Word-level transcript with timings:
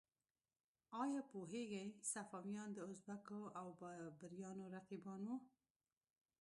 ایا 1.03 1.21
پوهیږئ 1.31 1.87
صفویان 2.11 2.69
د 2.73 2.79
ازبکو 2.91 3.39
او 3.59 3.67
بابریانو 3.79 4.65
رقیبان 4.75 5.21
وو؟ 5.25 5.35